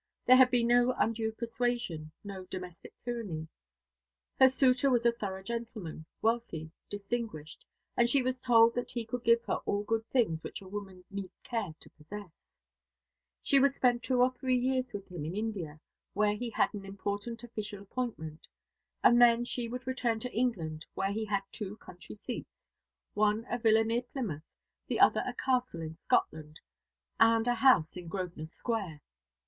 [0.25, 3.47] There had been no undue persuasion, no domestic tyranny.
[4.39, 9.23] Her suitor was a thorough gentleman, wealthy, distinguished, and she was told that he could
[9.23, 12.31] give her all good things which a woman need care to possess.
[13.43, 15.79] She would spend two or three years with him in India,
[16.13, 18.47] where he had an important official appointment;
[19.03, 22.71] and then she would return to England, where he had two country seats
[23.13, 24.49] one a villa near Plymouth,
[24.87, 26.59] the other a castle in Scotland
[27.19, 28.99] and a house in Grosvenor Square.